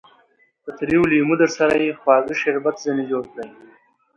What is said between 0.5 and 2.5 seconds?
که تريو لېمو درسره يي؛ خواږه